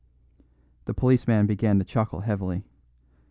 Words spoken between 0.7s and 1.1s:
The